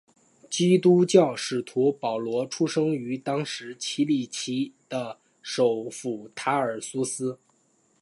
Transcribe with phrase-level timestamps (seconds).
[0.49, 7.37] 基督教使徒保罗出生于当时奇里乞亚的首府塔尔苏斯。